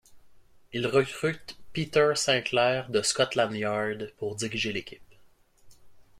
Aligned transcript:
Il 0.73 0.87
recrute 0.87 1.59
Peter 1.73 2.13
Sinclair 2.15 2.89
de 2.89 3.03
Scotland 3.03 3.53
Yard 3.53 4.11
pour 4.17 4.33
diriger 4.35 4.73
l'équipe. 4.73 5.13